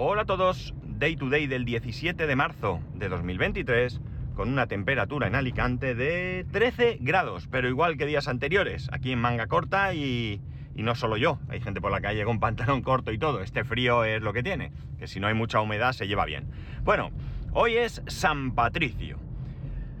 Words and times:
Hola 0.00 0.22
a 0.22 0.26
todos, 0.26 0.74
Day 0.84 1.16
to 1.16 1.28
Day 1.28 1.48
del 1.48 1.64
17 1.64 2.28
de 2.28 2.36
marzo 2.36 2.78
de 2.94 3.08
2023, 3.08 4.00
con 4.36 4.48
una 4.48 4.68
temperatura 4.68 5.26
en 5.26 5.34
Alicante 5.34 5.96
de 5.96 6.46
13 6.52 6.98
grados, 7.00 7.48
pero 7.50 7.68
igual 7.68 7.96
que 7.96 8.06
días 8.06 8.28
anteriores, 8.28 8.88
aquí 8.92 9.10
en 9.10 9.18
manga 9.18 9.48
corta 9.48 9.94
y, 9.94 10.40
y 10.76 10.84
no 10.84 10.94
solo 10.94 11.16
yo, 11.16 11.40
hay 11.48 11.60
gente 11.60 11.80
por 11.80 11.90
la 11.90 12.00
calle 12.00 12.24
con 12.24 12.38
pantalón 12.38 12.80
corto 12.82 13.10
y 13.10 13.18
todo, 13.18 13.42
este 13.42 13.64
frío 13.64 14.04
es 14.04 14.22
lo 14.22 14.32
que 14.32 14.44
tiene, 14.44 14.70
que 15.00 15.08
si 15.08 15.18
no 15.18 15.26
hay 15.26 15.34
mucha 15.34 15.60
humedad 15.60 15.90
se 15.90 16.06
lleva 16.06 16.26
bien. 16.26 16.48
Bueno, 16.84 17.10
hoy 17.52 17.74
es 17.74 18.00
San 18.06 18.52
Patricio. 18.52 19.18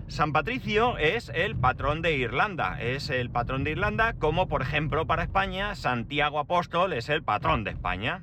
San 0.06 0.32
Patricio 0.32 0.96
es 0.98 1.28
el 1.34 1.56
patrón 1.56 2.02
de 2.02 2.16
Irlanda, 2.16 2.80
es 2.80 3.10
el 3.10 3.30
patrón 3.30 3.64
de 3.64 3.72
Irlanda 3.72 4.12
como 4.12 4.46
por 4.46 4.62
ejemplo 4.62 5.08
para 5.08 5.24
España 5.24 5.74
Santiago 5.74 6.38
Apóstol 6.38 6.92
es 6.92 7.08
el 7.08 7.24
patrón 7.24 7.64
de 7.64 7.72
España. 7.72 8.22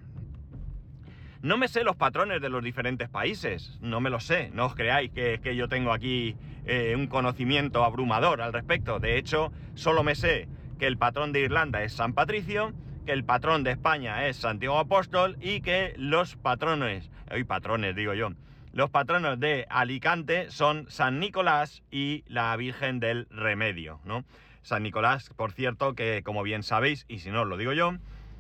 No 1.45 1.58
me 1.58 1.67
sé 1.67 1.84
los 1.84 1.95
patrones 1.95 2.41
de 2.41 2.49
los 2.49 2.63
diferentes 2.63 3.08
países, 3.08 3.77
no 3.80 4.02
me 4.02 4.09
los 4.09 4.23
sé, 4.23 4.49
no 4.55 4.66
os 4.66 4.73
creáis 4.73 5.12
que, 5.12 5.55
yo 5.55 5.70
tengo 5.70 5.94
aquí 5.94 6.36
eh, 6.66 6.95
un 6.98 7.05
conocimiento 7.05 7.86
abrumador 7.86 8.41
al 8.41 8.52
respecto. 8.52 8.99
De 8.99 9.20
hecho, 9.20 9.52
solo 9.76 10.02
me 10.02 10.16
sé 10.16 10.48
que 10.80 10.88
el 10.88 10.98
patrón 10.98 11.34
de 11.34 11.41
Irlanda 11.41 11.84
es 11.84 11.94
San 11.94 12.13
Patricio, 12.13 12.73
que 13.05 13.12
el 13.12 13.26
patrón 13.26 13.63
de 13.63 13.70
España 13.70 14.26
es 14.26 14.38
Santiago 14.38 14.80
Apóstol 14.80 15.38
y 15.39 15.62
que 15.62 15.94
los 15.98 16.36
patrones, 16.36 17.12
hoy 17.31 17.44
patrones 17.44 17.95
digo 17.95 18.16
yo, 18.16 18.31
los 18.73 18.89
patronos 18.89 19.39
de 19.39 19.67
Alicante 19.70 20.50
son 20.50 20.89
San 20.89 21.20
Nicolás 21.20 21.84
y 21.91 22.23
la 22.25 22.55
Virgen 22.58 23.00
del 23.00 23.27
Remedio, 23.30 24.00
¿no? 24.03 24.25
San 24.64 24.81
Nicolás, 24.81 25.30
por 25.36 25.52
cierto, 25.52 25.94
que 25.94 26.23
como 26.23 26.42
bien 26.42 26.64
sabéis, 26.64 27.05
y 27.08 27.20
si 27.20 27.30
no 27.30 27.44
os 27.44 27.48
lo 27.48 27.58
digo 27.58 27.73
yo, 27.73 27.94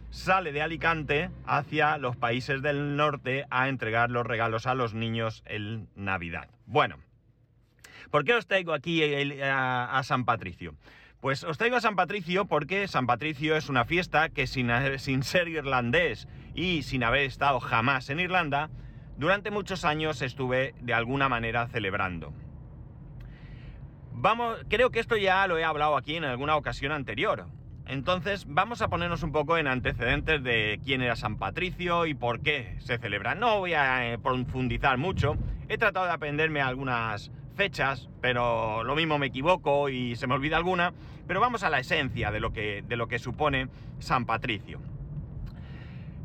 sale 0.09 0.51
de 0.51 0.61
Alicante 0.61 1.29
hacia 1.45 1.97
los 1.97 2.15
países 2.15 2.61
del 2.61 2.95
norte 2.95 3.45
a 3.49 3.69
entregar 3.69 4.09
los 4.09 4.25
regalos 4.25 4.65
a 4.67 4.75
los 4.75 4.93
niños 4.93 5.43
en 5.45 5.89
Navidad. 5.95 6.49
Bueno, 6.65 6.97
¿por 8.11 8.23
qué 8.23 8.33
os 8.33 8.47
traigo 8.47 8.73
aquí 8.73 9.03
a, 9.43 10.01
San 10.03 10.25
Patricio? 10.25 10.75
Pues 11.21 11.43
os 11.43 11.57
traigo 11.57 11.75
a 11.75 11.81
San 11.81 11.95
Patricio 11.95 12.45
porque 12.45 12.87
San 12.87 13.07
Patricio 13.07 13.55
es 13.55 13.69
una 13.69 13.85
fiesta 13.85 14.29
que 14.29 14.47
sin, 14.47 14.69
sin, 14.99 15.23
ser 15.23 15.47
irlandés 15.47 16.27
y 16.53 16.83
sin 16.83 17.03
haber 17.03 17.21
estado 17.21 17.59
jamás 17.59 18.09
en 18.09 18.19
Irlanda, 18.19 18.69
durante 19.17 19.51
muchos 19.51 19.85
años 19.85 20.21
estuve 20.21 20.75
de 20.81 20.93
alguna 20.93 21.29
manera 21.29 21.67
celebrando. 21.67 22.33
Vamos, 24.17 24.59
creo 24.69 24.91
que 24.91 24.99
esto 24.99 25.17
ya 25.17 25.45
lo 25.45 25.57
he 25.57 25.63
hablado 25.63 25.97
aquí 25.97 26.15
en 26.15 26.23
alguna 26.23 26.55
ocasión 26.55 26.91
anterior. 26.91 27.47
Entonces 27.87 28.45
vamos 28.47 28.81
a 28.81 28.87
ponernos 28.87 29.21
un 29.21 29.31
poco 29.31 29.57
en 29.57 29.67
antecedentes 29.67 30.43
de 30.43 30.79
quién 30.83 31.01
era 31.01 31.15
San 31.15 31.37
Patricio 31.37 32.05
y 32.07 32.15
por 32.15 32.41
qué 32.41 32.75
se 32.79 32.97
celebra. 32.97 33.35
No 33.35 33.59
voy 33.59 33.73
a 33.73 34.11
eh, 34.11 34.17
profundizar 34.17 34.97
mucho, 34.97 35.37
he 35.69 35.77
tratado 35.77 36.07
de 36.07 36.13
aprenderme 36.13 36.61
algunas 36.61 37.31
fechas, 37.55 38.09
pero 38.21 38.83
lo 38.83 38.95
mismo 38.95 39.19
me 39.19 39.27
equivoco 39.27 39.89
y 39.89 40.15
se 40.15 40.27
me 40.27 40.33
olvida 40.33 40.57
alguna, 40.57 40.93
pero 41.27 41.39
vamos 41.39 41.63
a 41.63 41.69
la 41.69 41.79
esencia 41.79 42.31
de 42.31 42.39
lo 42.39 42.51
que, 42.51 42.83
de 42.87 42.95
lo 42.95 43.07
que 43.07 43.19
supone 43.19 43.67
San 43.99 44.25
Patricio. 44.25 44.79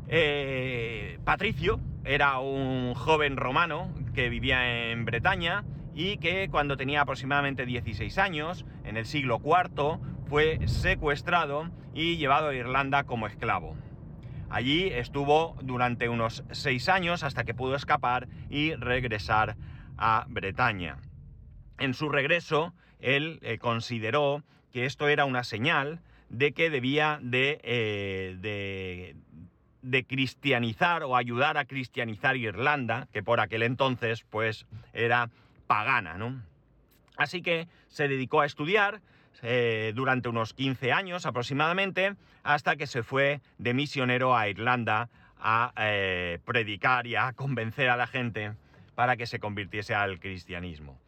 Eh, 0.07 1.19
Patricio 1.23 1.79
era 2.03 2.39
un 2.39 2.93
joven 2.95 3.37
romano 3.37 3.93
que 4.13 4.29
vivía 4.29 4.91
en 4.91 5.05
Bretaña 5.05 5.63
y 5.93 6.17
que 6.17 6.49
cuando 6.49 6.75
tenía 6.75 7.01
aproximadamente 7.01 7.65
16 7.65 8.17
años, 8.17 8.65
en 8.83 8.97
el 8.97 9.05
siglo 9.05 9.39
IV, 9.43 9.99
fue 10.31 10.65
secuestrado 10.65 11.69
y 11.93 12.15
llevado 12.15 12.47
a 12.47 12.55
Irlanda 12.55 13.03
como 13.03 13.27
esclavo. 13.27 13.75
Allí 14.49 14.87
estuvo 14.87 15.57
durante 15.61 16.07
unos 16.07 16.45
seis 16.51 16.87
años 16.87 17.23
hasta 17.23 17.43
que 17.43 17.53
pudo 17.53 17.75
escapar 17.75 18.29
y 18.49 18.73
regresar 18.75 19.57
a 19.97 20.23
Bretaña. 20.29 20.99
En 21.79 21.93
su 21.93 22.07
regreso, 22.07 22.73
él 23.01 23.39
eh, 23.41 23.57
consideró 23.57 24.41
que 24.71 24.85
esto 24.85 25.09
era 25.09 25.25
una 25.25 25.43
señal 25.43 25.99
de 26.29 26.53
que 26.53 26.69
debía 26.69 27.19
de, 27.21 27.59
eh, 27.63 28.37
de, 28.39 29.17
de, 29.81 30.05
cristianizar 30.05 31.03
o 31.03 31.17
ayudar 31.17 31.57
a 31.57 31.65
cristianizar 31.65 32.37
Irlanda, 32.37 33.09
que 33.11 33.21
por 33.21 33.41
aquel 33.41 33.63
entonces 33.63 34.23
pues 34.29 34.65
era 34.93 35.29
pagana, 35.67 36.17
¿no? 36.17 36.41
Así 37.17 37.41
que 37.41 37.67
se 37.89 38.07
dedicó 38.07 38.39
a 38.39 38.45
estudiar, 38.45 39.01
eh, 39.41 39.91
durante 39.95 40.29
unos 40.29 40.53
15 40.53 40.91
años 40.91 41.25
aproximadamente, 41.25 42.15
hasta 42.43 42.75
que 42.75 42.87
se 42.87 43.03
fue 43.03 43.41
de 43.57 43.73
misionero 43.73 44.35
a 44.35 44.47
Irlanda 44.47 45.09
a 45.39 45.73
eh, 45.77 46.39
predicar 46.45 47.07
y 47.07 47.15
a 47.15 47.33
convencer 47.33 47.89
a 47.89 47.97
la 47.97 48.07
gente 48.07 48.53
para 48.95 49.17
que 49.17 49.25
se 49.25 49.39
convirtiese 49.39 49.95
al 49.95 50.19
cristianismo. 50.19 50.99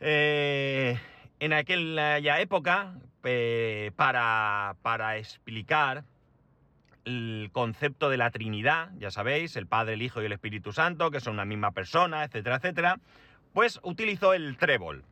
Eh, 0.00 0.98
en 1.40 1.52
aquella 1.52 2.40
época, 2.40 2.94
para, 3.96 4.76
para 4.82 5.16
explicar 5.16 6.04
el 7.06 7.50
concepto 7.52 8.10
de 8.10 8.16
la 8.16 8.30
Trinidad, 8.30 8.90
ya 8.98 9.10
sabéis, 9.10 9.56
el 9.56 9.66
Padre, 9.66 9.94
el 9.94 10.02
Hijo 10.02 10.20
y 10.20 10.26
el 10.26 10.32
Espíritu 10.32 10.72
Santo, 10.72 11.10
que 11.10 11.20
son 11.20 11.34
una 11.34 11.44
misma 11.44 11.70
persona, 11.70 12.24
etcétera, 12.24 12.56
etcétera, 12.56 13.00
pues 13.54 13.80
utilizó 13.82 14.34
el 14.34 14.56
trébol. 14.56 15.04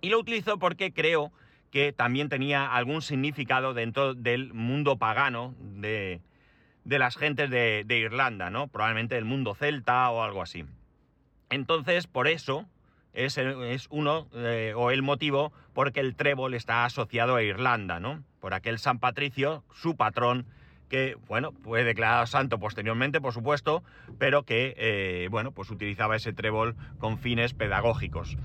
Y 0.00 0.10
lo 0.10 0.18
utilizó 0.18 0.58
porque 0.58 0.92
creo 0.92 1.32
que 1.70 1.92
también 1.92 2.28
tenía 2.28 2.74
algún 2.74 3.02
significado 3.02 3.74
dentro 3.74 4.14
del 4.14 4.54
mundo 4.54 4.96
pagano 4.96 5.54
de, 5.60 6.20
de 6.84 6.98
las 6.98 7.16
gentes 7.16 7.50
de, 7.50 7.84
Irlanda, 7.88 8.48
¿no? 8.48 8.68
Probablemente 8.68 9.18
el 9.18 9.26
mundo 9.26 9.54
celta 9.54 10.10
o 10.10 10.22
algo 10.22 10.42
así. 10.42 10.64
Entonces, 11.50 12.06
por 12.06 12.28
eso 12.28 12.66
es, 13.12 13.36
es 13.36 13.86
uno 13.90 14.28
eh, 14.34 14.72
o 14.74 14.90
el 14.90 15.02
motivo 15.02 15.52
porque 15.74 16.00
el 16.00 16.14
trébol 16.14 16.54
está 16.54 16.84
asociado 16.84 17.36
a 17.36 17.42
Irlanda, 17.42 18.00
¿no? 18.00 18.24
Por 18.40 18.54
aquel 18.54 18.78
San 18.78 18.98
Patricio, 18.98 19.64
su 19.74 19.96
patrón, 19.96 20.46
que, 20.88 21.16
bueno, 21.26 21.52
fue 21.62 21.84
declarado 21.84 22.26
santo 22.26 22.58
posteriormente, 22.58 23.20
por 23.20 23.34
supuesto, 23.34 23.82
pero 24.18 24.44
que, 24.44 24.74
eh, 24.78 25.28
bueno, 25.30 25.52
pues 25.52 25.70
utilizaba 25.70 26.16
ese 26.16 26.32
trébol 26.32 26.74
con 26.98 27.18
fines 27.18 27.52
pedagógicos. 27.52 28.38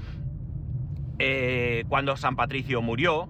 Eh, 1.19 1.85
cuando 1.90 2.18
San 2.18 2.35
Patricio 2.35 2.81
murió, 2.81 3.28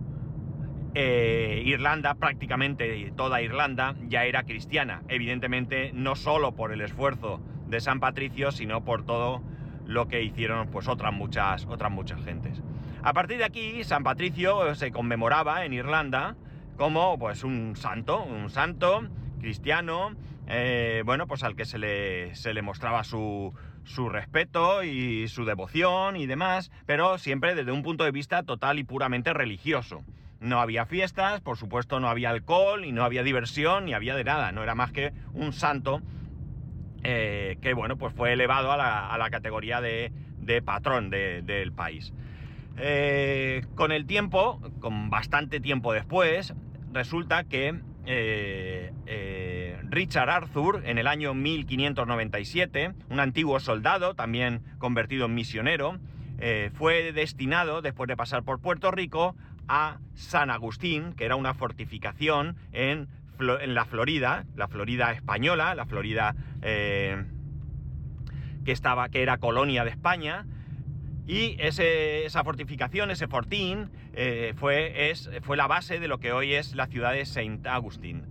eh, 0.96 1.64
Irlanda, 1.66 2.16
prácticamente 2.16 3.12
toda 3.16 3.42
Irlanda, 3.42 3.96
ya 4.08 4.26
era 4.26 4.44
cristiana. 4.44 5.02
Evidentemente, 5.08 5.92
no 5.94 6.16
solo 6.16 6.54
por 6.54 6.72
el 6.72 6.82
esfuerzo 6.82 7.42
de 7.68 7.82
San 7.82 8.00
Patricio, 8.00 8.52
sino 8.52 8.84
por 8.84 9.06
todo 9.06 9.42
lo 9.86 10.08
que 10.08 10.24
hicieron 10.24 10.68
pues 10.68 10.88
otras 10.88 11.14
muchas, 11.14 11.66
otras 11.66 11.92
muchas 11.92 12.24
gentes. 12.24 12.62
A 13.02 13.14
partir 13.14 13.38
de 13.38 13.46
aquí, 13.46 13.84
San 13.84 14.04
Patricio 14.04 14.76
se 14.76 14.92
conmemoraba 14.92 15.66
en 15.66 15.74
Irlanda 15.74 16.36
como 16.78 17.18
pues 17.20 17.44
un 17.44 17.76
santo, 17.76 18.24
un 18.24 18.50
santo 18.50 19.08
cristiano, 19.40 20.16
eh, 20.48 21.04
bueno, 21.06 21.28
pues 21.28 21.44
al 21.44 21.56
que 21.56 21.66
se 21.66 21.78
le, 21.78 22.36
se 22.36 22.54
le 22.54 22.62
mostraba 22.62 23.04
su, 23.04 23.54
su 23.84 24.10
respeto 24.10 24.84
y 24.84 25.28
su 25.28 25.46
devoción 25.46 26.16
y 26.16 26.26
demás, 26.26 26.72
pero 26.86 27.18
siempre 27.18 27.56
desde 27.56 27.72
un 27.72 27.84
punto 27.84 28.04
de 28.04 28.12
vista 28.12 28.44
total 28.44 28.80
y 28.80 28.84
puramente 28.84 29.34
religioso. 29.34 30.04
No 30.40 30.60
había 30.60 30.86
fiestas, 30.86 31.42
por 31.42 31.58
supuesto 31.58 32.00
no 32.00 32.10
había 32.10 32.30
alcohol 32.30 32.86
y 32.86 32.92
no 32.92 33.04
había 33.04 33.24
diversión 33.24 33.86
ni 33.86 33.94
había 33.94 34.16
de 34.16 34.24
nada, 34.24 34.52
no 34.52 34.64
era 34.64 34.76
más 34.76 34.92
que 34.92 35.14
un 35.34 35.54
santo 35.54 36.02
eh, 37.04 37.58
que 37.62 37.74
bueno, 37.74 37.98
pues 37.98 38.14
fue 38.14 38.32
elevado 38.32 38.72
a 38.72 38.78
la, 39.18 39.30
categoría 39.30 39.82
de, 39.82 40.12
patrón 40.64 41.10
de, 41.10 41.42
del 41.42 41.74
país. 41.74 42.14
Eh, 42.78 43.66
con 43.76 43.92
el 43.92 44.06
tiempo, 44.06 44.60
con 44.80 45.10
bastante 45.10 45.60
tiempo 45.60 45.92
después, 45.92 46.54
resulta 46.94 47.44
que 47.44 47.80
eh, 48.06 48.92
Richard 49.94 50.30
Arthur, 50.30 50.82
en 50.86 50.98
el 50.98 51.08
año 51.08 51.34
1597, 51.34 52.94
un 53.10 53.20
antiguo 53.20 53.60
soldado, 53.60 54.16
también 54.16 54.62
convertido 54.80 55.28
en 55.28 55.36
misionero, 55.36 56.00
eh, 56.40 56.72
fue 56.74 57.14
destinado, 57.14 57.82
después 57.82 58.08
de 58.08 58.18
pasar 58.18 58.44
por 58.44 58.60
Puerto 58.60 58.90
Rico, 58.92 59.36
a 59.68 60.00
San 60.16 60.50
Agustín, 60.50 61.14
que 61.14 61.26
era 61.26 61.36
una 61.36 61.54
fortificación 61.54 62.58
en, 62.72 63.08
la 63.40 63.86
Florida, 63.86 64.46
la 64.56 64.68
Florida 64.68 65.12
española, 65.12 65.76
la 65.76 65.86
Florida 65.86 66.36
que, 66.62 67.26
estaba, 68.66 69.10
que 69.10 69.22
era 69.22 69.38
colonia 69.38 69.84
de 69.84 69.92
España, 69.92 70.46
y 71.28 71.56
esa 71.60 72.44
fortificación, 72.44 73.12
ese 73.12 73.28
fortín, 73.28 73.90
eh, 74.14 74.54
fue, 74.58 75.14
fue 75.42 75.56
la 75.56 75.68
base 75.68 76.00
de 76.00 76.08
lo 76.08 76.20
que 76.20 76.32
hoy 76.32 76.54
es 76.54 76.76
la 76.76 76.88
ciudad 76.88 77.14
de 77.14 77.26
Saint 77.26 77.66
Augustine. 77.68 78.24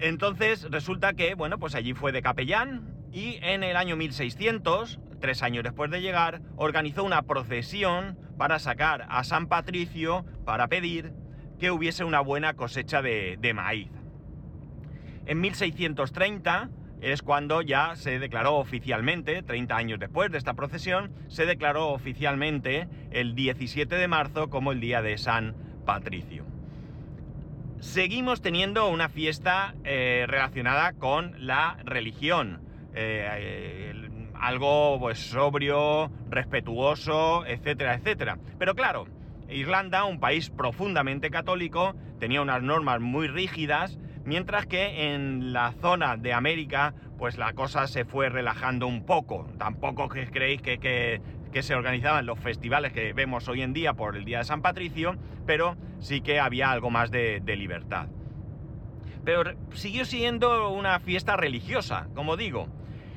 Entonces 0.00 0.66
resulta 0.70 1.12
que, 1.12 1.34
bueno, 1.34 1.58
pues 1.58 1.74
allí 1.74 1.92
fue 1.92 2.10
de 2.10 2.22
capellán 2.22 2.94
y 3.12 3.38
en 3.42 3.62
el 3.62 3.76
año 3.76 3.96
1600, 3.96 4.98
tres 5.20 5.42
años 5.42 5.62
después 5.62 5.90
de 5.90 6.00
llegar, 6.00 6.40
organizó 6.56 7.04
una 7.04 7.22
procesión 7.22 8.18
para 8.38 8.58
sacar 8.58 9.06
a 9.10 9.22
San 9.24 9.46
Patricio 9.46 10.24
para 10.46 10.68
pedir 10.68 11.12
que 11.58 11.70
hubiese 11.70 12.04
una 12.04 12.20
buena 12.20 12.54
cosecha 12.54 13.02
de, 13.02 13.36
de 13.38 13.52
maíz. 13.52 13.90
En 15.26 15.40
1630 15.42 16.70
es 17.02 17.20
cuando 17.20 17.60
ya 17.60 17.94
se 17.94 18.18
declaró 18.18 18.56
oficialmente, 18.56 19.42
30 19.42 19.76
años 19.76 19.98
después 19.98 20.32
de 20.32 20.38
esta 20.38 20.54
procesión, 20.54 21.12
se 21.28 21.44
declaró 21.44 21.88
oficialmente 21.88 22.88
el 23.10 23.34
17 23.34 23.94
de 23.94 24.08
marzo 24.08 24.48
como 24.48 24.72
el 24.72 24.80
día 24.80 25.02
de 25.02 25.18
San 25.18 25.54
Patricio. 25.84 26.49
Seguimos 27.80 28.42
teniendo 28.42 28.88
una 28.88 29.08
fiesta 29.08 29.74
eh, 29.84 30.26
relacionada 30.28 30.92
con 30.92 31.34
la 31.38 31.78
religión. 31.84 32.60
Eh, 32.94 33.94
algo 34.34 34.98
pues 35.00 35.18
sobrio, 35.18 36.10
respetuoso, 36.28 37.46
etcétera, 37.46 37.94
etcétera. 37.94 38.38
Pero 38.58 38.74
claro, 38.74 39.06
Irlanda, 39.48 40.04
un 40.04 40.20
país 40.20 40.50
profundamente 40.50 41.30
católico, 41.30 41.94
tenía 42.18 42.42
unas 42.42 42.62
normas 42.62 43.00
muy 43.00 43.28
rígidas, 43.28 43.98
mientras 44.24 44.66
que 44.66 45.14
en 45.14 45.54
la 45.54 45.72
zona 45.80 46.18
de 46.18 46.34
América, 46.34 46.94
pues 47.18 47.38
la 47.38 47.54
cosa 47.54 47.86
se 47.86 48.04
fue 48.04 48.28
relajando 48.28 48.86
un 48.86 49.04
poco. 49.04 49.48
Tampoco 49.58 50.08
creéis 50.08 50.60
que, 50.62 50.78
que, 50.78 51.20
se 51.62 51.74
organizaban 51.74 52.26
los 52.26 52.38
festivales 52.38 52.92
que 52.92 53.12
vemos 53.12 53.48
hoy 53.48 53.62
en 53.62 53.72
día 53.72 53.94
por 53.94 54.16
el 54.16 54.24
Día 54.24 54.38
de 54.38 54.44
San 54.44 54.62
Patricio, 54.62 55.16
pero 55.46 55.76
sí 55.98 56.20
que 56.20 56.40
había 56.40 56.70
algo 56.70 56.90
más 56.90 57.10
de, 57.10 57.40
de 57.40 57.56
libertad. 57.56 58.06
Pero 59.24 59.52
siguió 59.72 60.04
siendo 60.04 60.70
una 60.70 60.98
fiesta 61.00 61.36
religiosa, 61.36 62.08
como 62.14 62.36
digo. 62.36 62.68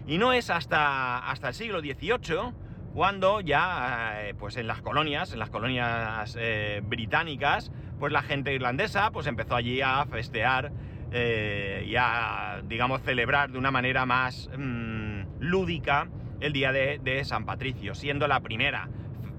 Y 0.05 0.17
no 0.17 0.33
es 0.33 0.49
hasta, 0.49 1.19
hasta 1.29 1.49
el 1.49 1.53
siglo 1.53 1.79
XVIII 1.79 2.53
cuando 2.93 3.41
ya, 3.41 4.21
eh, 4.21 4.35
pues 4.35 4.55
en 4.57 4.67
las 4.67 4.81
colonias, 4.81 5.33
en 5.33 5.39
las 5.39 5.49
colonias 5.49 6.37
eh, 6.39 6.81
británicas, 6.83 7.71
pues 7.99 8.13
la 8.13 8.21
gente 8.21 8.53
irlandesa 8.53 9.11
pues 9.11 9.27
empezó 9.27 9.55
allí 9.55 9.81
a 9.81 10.05
festear 10.05 10.71
eh, 11.11 11.85
y 11.87 11.95
a, 11.95 12.61
digamos, 12.65 13.01
celebrar 13.01 13.51
de 13.51 13.57
una 13.57 13.71
manera 13.71 14.05
más 14.05 14.49
mm, 14.57 15.21
lúdica 15.39 16.07
el 16.43 16.51
día 16.51 16.73
de, 16.73 17.23
San 17.23 17.45
Patricio, 17.45 17.95
siendo 17.95 18.27
la 18.27 18.41
primera 18.41 18.89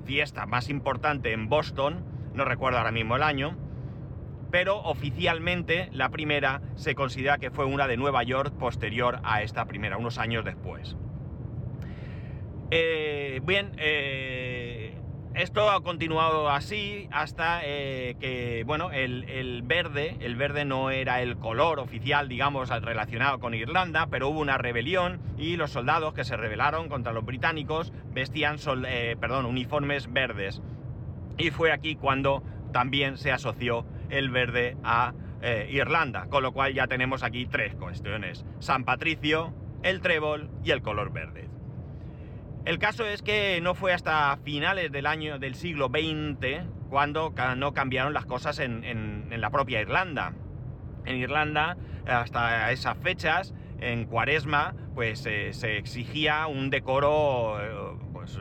fiesta 0.07 0.47
más 0.47 0.71
importante 0.71 1.33
en 1.33 1.49
Boston, 1.51 2.03
no 2.33 2.47
recuerdo 2.47 2.79
ahora 2.79 2.93
mismo 2.93 3.17
el 3.17 3.23
año, 3.23 3.57
pero 4.51 4.79
oficialmente 4.79 5.91
la 5.93 6.09
primera 6.09 6.63
se 6.77 6.95
considera 6.95 7.37
que 7.37 7.51
fue 7.51 7.67
una 7.67 7.87
de 7.87 7.99
Nueva 7.99 8.23
York 8.23 8.55
posterior 8.59 9.21
a 9.23 9.43
esta 9.43 9.67
primera, 9.67 9.99
unos 9.99 10.17
años 10.17 10.47
después. 10.47 10.97
Eh, 12.71 13.41
bien, 13.45 13.73
eh, 13.77 14.64
esto 15.35 15.71
ha 15.71 15.83
continuado 15.83 16.49
así 16.49 17.09
hasta 17.11 17.61
eh, 17.65 18.17
que, 18.21 18.65
bueno, 18.67 18.91
el, 18.93 19.63
verde, 19.65 20.17
el 20.21 20.37
verde 20.37 20.65
no 20.65 20.91
era 20.91 21.23
el 21.23 21.37
color 21.37 21.81
oficial, 21.81 22.29
digamos, 22.29 22.69
relacionado 22.69 23.41
con 23.41 23.55
Irlanda, 23.55 24.07
pero 24.11 24.29
hubo 24.29 24.41
una 24.41 24.59
rebelión 24.59 25.21
y 25.37 25.57
los 25.57 25.73
soldados 25.73 26.15
que 26.15 26.25
se 26.25 26.37
rebelaron 26.37 26.89
contra 26.89 27.13
los 27.13 27.25
británicos 27.25 27.93
vestían, 28.13 28.59
perdón, 29.21 29.47
uniformes 29.47 30.13
verdes. 30.13 30.63
Y 31.37 31.51
fue 31.51 31.73
aquí 31.73 31.97
cuando 31.97 32.43
también 32.73 33.19
se 33.19 33.33
asoció 33.33 33.85
el 34.11 34.31
verde 34.31 34.77
a 34.85 35.15
eh, 35.43 35.69
Irlanda, 35.71 36.27
con 36.29 36.43
lo 36.43 36.53
cual 36.53 36.75
ya 36.75 36.87
tenemos 36.87 37.23
aquí 37.23 37.47
tres 37.47 37.75
cuestiones, 37.75 38.47
San 38.61 38.85
Patricio, 38.85 39.53
el 39.83 40.01
trébol 40.01 40.49
y 40.65 40.71
el 40.71 40.81
color 40.81 41.13
verde. 41.13 41.49
El 42.65 42.79
caso 42.79 43.05
es 43.05 43.21
que 43.21 43.61
no 43.61 43.75
fue 43.75 43.93
hasta 43.93 44.39
finales 44.43 44.91
del 44.91 45.07
año 45.07 45.39
del 45.39 45.55
siglo 45.55 45.89
XX 45.89 46.65
cuando 46.89 47.35
no 47.57 47.75
cambiaron 47.75 48.15
las 48.15 48.25
cosas 48.25 48.59
en, 48.59 49.27
la 49.29 49.51
propia 49.51 49.83
Irlanda. 49.83 50.33
En 51.05 51.17
Irlanda, 51.17 51.77
hasta 52.07 52.73
esas 52.73 52.97
fechas, 52.97 53.55
en 53.81 54.07
Cuaresma, 54.07 54.75
pues 54.95 55.27
eh, 55.27 55.53
se 55.53 55.77
exigía 55.77 56.47
un 56.47 56.71
decoro 56.71 57.61
eh, 57.61 57.99
pues, 58.15 58.39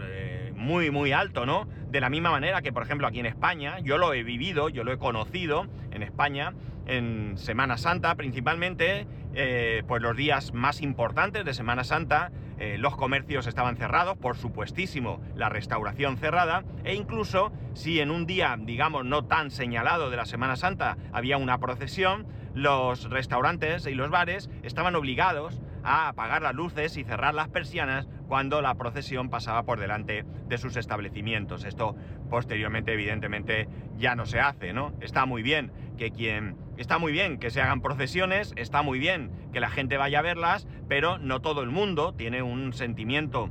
muy, 0.56 0.90
muy 0.90 1.12
alto, 1.12 1.46
¿no? 1.46 1.68
De 1.90 2.00
la 2.00 2.10
misma 2.10 2.32
manera 2.32 2.62
que, 2.62 2.72
por 2.72 2.84
ejemplo, 2.84 3.08
aquí 3.08 3.20
en 3.20 3.26
España, 3.26 3.80
yo 3.80 3.98
lo 3.98 4.14
he 4.14 4.24
vivido, 4.24 4.70
yo 4.70 4.86
lo 4.86 4.94
he 4.94 4.98
conocido 4.98 5.68
en 5.92 6.02
España, 6.02 6.54
en 6.86 7.38
Semana 7.38 7.78
Santa 7.78 8.16
principalmente, 8.16 9.06
eh, 9.34 9.84
pues 9.88 10.02
los 10.02 10.16
días 10.16 10.54
más 10.54 10.82
importantes 10.82 11.46
de 11.46 11.54
Semana 11.54 11.84
Santa, 11.84 12.32
eh, 12.60 12.78
los 12.78 12.96
comercios 12.96 13.48
estaban 13.48 13.78
cerrados, 13.78 14.18
por 14.18 14.38
supuestísimo, 14.38 15.22
la 15.36 15.50
restauración 15.50 16.18
cerrada, 16.18 16.64
e 16.84 16.94
incluso 16.94 17.52
si 17.74 18.00
en 18.00 18.12
un 18.12 18.26
día, 18.26 18.56
digamos, 18.60 19.06
no 19.06 19.26
tan 19.26 19.52
señalado 19.52 20.10
de 20.10 20.18
la 20.18 20.26
Semana 20.26 20.56
Santa 20.56 20.98
había 21.12 21.38
una 21.38 21.60
procesión, 21.60 22.28
los 22.54 23.10
restaurantes 23.10 23.88
y 23.88 23.96
los 23.96 24.12
bares 24.12 24.50
estaban 24.62 24.96
obligados 24.96 25.60
a 25.84 26.08
apagar 26.08 26.42
las 26.42 26.56
luces 26.56 26.96
y 26.98 27.04
cerrar 27.04 27.34
las 27.34 27.50
persianas 27.50 28.08
cuando 28.28 28.62
la 28.62 28.76
procesión 28.76 29.30
pasaba 29.30 29.64
por 29.64 29.80
delante 29.80 30.26
de 30.48 30.58
sus 30.58 30.78
establecimientos. 30.78 31.66
Esto 31.66 31.96
posteriormente, 32.30 32.94
evidentemente, 32.94 33.68
ya 33.98 34.16
no 34.16 34.26
se 34.26 34.40
hace, 34.40 34.74
¿no? 34.74 34.94
Está 35.02 35.26
muy 35.26 35.44
bien 35.44 35.72
que 35.98 36.12
quien. 36.12 36.56
Está 36.78 36.98
muy 36.98 37.12
bien 37.12 37.38
que 37.38 37.52
se 37.52 37.62
hagan 37.62 37.82
procesiones, 37.82 38.54
está 38.58 38.82
muy 38.82 39.00
bien 39.00 39.32
que 39.52 39.60
la 39.60 39.70
gente 39.70 39.98
vaya 39.98 40.20
a 40.20 40.24
verlas, 40.24 40.68
pero 40.88 41.18
no 41.18 41.42
todo 41.42 41.62
el 41.62 41.70
mundo 41.70 42.14
tiene 42.14 42.42
un 42.42 42.74
sentimiento 42.74 43.50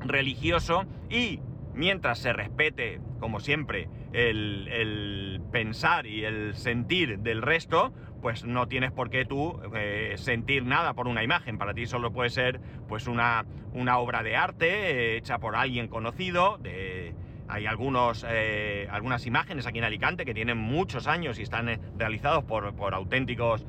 religioso 0.00 0.84
y 1.08 1.40
mientras 1.74 2.18
se 2.18 2.32
respete, 2.32 3.00
como 3.20 3.40
siempre, 3.40 3.88
el, 4.12 4.68
el, 4.68 5.40
pensar 5.52 6.06
y 6.06 6.24
el 6.24 6.54
sentir 6.54 7.20
del 7.20 7.42
resto, 7.42 7.92
pues 8.20 8.44
no 8.44 8.68
tienes 8.68 8.92
por 8.92 9.10
qué 9.10 9.24
tú 9.24 9.60
eh, 9.74 10.14
sentir 10.16 10.64
nada 10.64 10.94
por 10.94 11.08
una 11.08 11.22
imagen. 11.22 11.58
Para 11.58 11.74
ti 11.74 11.86
solo 11.86 12.12
puede 12.12 12.30
ser 12.30 12.60
pues 12.88 13.06
una, 13.06 13.44
una 13.72 13.98
obra 13.98 14.22
de 14.22 14.36
arte 14.36 14.66
eh, 14.68 15.16
hecha 15.16 15.38
por 15.38 15.56
alguien 15.56 15.88
conocido. 15.88 16.58
De, 16.58 17.14
hay 17.52 17.66
algunos, 17.66 18.24
eh, 18.28 18.88
algunas 18.90 19.26
imágenes 19.26 19.66
aquí 19.66 19.78
en 19.78 19.84
Alicante 19.84 20.24
que 20.24 20.34
tienen 20.34 20.56
muchos 20.56 21.06
años 21.06 21.38
y 21.38 21.42
están 21.42 21.68
realizados 21.98 22.44
por, 22.44 22.74
por 22.74 22.94
auténticos 22.94 23.66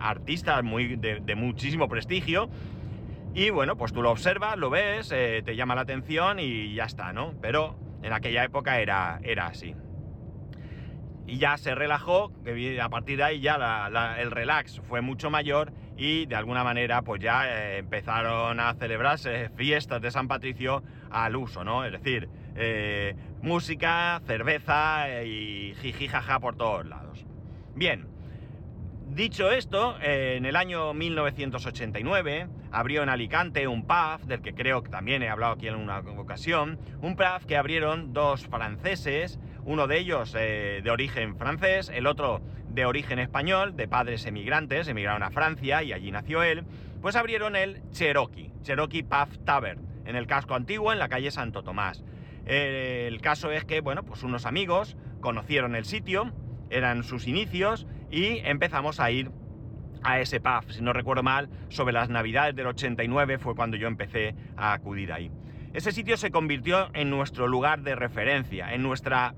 artistas 0.00 0.64
muy, 0.64 0.96
de, 0.96 1.34
muchísimo 1.34 1.88
prestigio. 1.88 2.48
Y 3.34 3.50
bueno, 3.50 3.76
pues 3.76 3.92
tú 3.92 4.02
lo 4.02 4.10
observas, 4.10 4.56
lo 4.56 4.70
ves, 4.70 5.08
te 5.08 5.56
llama 5.56 5.74
la 5.74 5.82
atención 5.82 6.38
y 6.38 6.74
ya 6.74 6.84
está, 6.84 7.12
¿no? 7.12 7.34
Pero 7.42 7.76
en 8.02 8.14
aquella 8.14 8.44
época 8.44 8.80
era, 8.80 9.20
era 9.22 9.48
así 9.48 9.74
y 11.30 11.38
ya 11.38 11.56
se 11.56 11.76
relajó, 11.76 12.32
a 12.82 12.88
partir 12.88 13.18
de 13.18 13.22
ahí 13.22 13.40
ya 13.40 13.88
el 14.18 14.32
relax 14.32 14.80
fue 14.80 15.00
mucho 15.00 15.30
mayor 15.30 15.72
y 15.96 16.26
de 16.26 16.34
alguna 16.34 16.64
manera 16.64 17.02
pues 17.02 17.22
ya 17.22 17.46
eh, 17.46 17.78
empezaron 17.78 18.58
a 18.58 18.74
celebrarse 18.74 19.48
fiestas 19.50 20.02
de 20.02 20.10
San 20.10 20.26
Patricio 20.26 20.82
al 21.08 21.36
uso, 21.36 21.62
¿no? 21.62 21.84
Es 21.84 21.92
decir, 21.92 22.28
eh, 22.56 23.14
música, 23.42 24.20
cerveza 24.26 25.22
y 25.22 25.74
jiji 25.80 26.08
jaja 26.08 26.40
por 26.40 26.56
todos 26.56 26.86
lados. 26.86 27.24
Bien, 27.74 28.06
dicho 29.08 29.50
esto, 29.50 29.96
en 30.00 30.44
el 30.44 30.56
año 30.56 30.92
1989 30.94 32.48
abrió 32.72 33.02
en 33.02 33.08
Alicante 33.08 33.66
un 33.66 33.86
pub, 33.86 34.20
del 34.26 34.42
que 34.42 34.54
creo 34.54 34.82
que 34.82 34.90
también 34.90 35.22
he 35.22 35.28
hablado 35.28 35.54
aquí 35.54 35.68
en 35.68 35.74
una 35.74 35.98
ocasión, 35.98 36.78
un 37.00 37.16
pub 37.16 37.46
que 37.46 37.56
abrieron 37.56 38.12
dos 38.12 38.46
franceses, 38.46 39.38
uno 39.64 39.86
de 39.86 39.98
ellos 39.98 40.34
eh, 40.38 40.80
de 40.82 40.90
origen 40.90 41.36
francés, 41.36 41.90
el 41.92 42.06
otro 42.06 42.40
de 42.68 42.86
origen 42.86 43.18
español, 43.18 43.76
de 43.76 43.88
padres 43.88 44.26
emigrantes, 44.26 44.88
emigraron 44.88 45.22
a 45.22 45.30
Francia 45.30 45.82
y 45.82 45.92
allí 45.92 46.10
nació 46.10 46.42
él, 46.42 46.64
pues 47.00 47.16
abrieron 47.16 47.56
el 47.56 47.82
Cherokee, 47.90 48.52
Cherokee 48.62 49.02
Puff 49.02 49.38
Tavern, 49.44 49.80
en 50.04 50.16
el 50.16 50.26
casco 50.26 50.54
antiguo, 50.54 50.92
en 50.92 50.98
la 50.98 51.08
calle 51.08 51.30
Santo 51.30 51.62
Tomás. 51.62 52.04
El 52.50 53.20
caso 53.20 53.52
es 53.52 53.64
que, 53.64 53.80
bueno, 53.80 54.02
pues 54.04 54.22
unos 54.24 54.44
amigos 54.44 54.96
conocieron 55.20 55.76
el 55.76 55.84
sitio, 55.84 56.32
eran 56.68 57.04
sus 57.04 57.28
inicios, 57.28 57.86
y 58.10 58.38
empezamos 58.38 58.98
a 58.98 59.10
ir 59.10 59.30
a 60.02 60.18
ese 60.18 60.40
pub, 60.40 60.70
si 60.70 60.82
no 60.82 60.92
recuerdo 60.92 61.22
mal, 61.22 61.48
sobre 61.68 61.92
las 61.92 62.08
navidades 62.08 62.56
del 62.56 62.66
89 62.66 63.38
fue 63.38 63.54
cuando 63.54 63.76
yo 63.76 63.86
empecé 63.86 64.34
a 64.56 64.72
acudir 64.72 65.12
ahí. 65.12 65.30
Ese 65.72 65.92
sitio 65.92 66.16
se 66.16 66.30
convirtió 66.30 66.90
en 66.94 67.10
nuestro 67.10 67.46
lugar 67.46 67.82
de 67.82 67.94
referencia, 67.94 68.74
en 68.74 68.82
nuestra 68.82 69.34